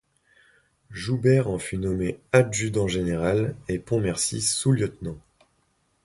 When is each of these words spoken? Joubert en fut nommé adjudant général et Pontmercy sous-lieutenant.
Joubert 0.89 1.47
en 1.47 1.59
fut 1.59 1.77
nommé 1.77 2.19
adjudant 2.31 2.87
général 2.87 3.55
et 3.67 3.77
Pontmercy 3.77 4.41
sous-lieutenant. 4.41 5.19